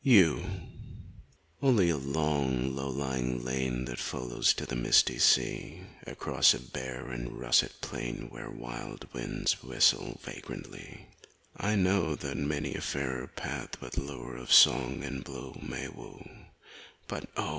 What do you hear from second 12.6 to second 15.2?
a fairer path With lure of song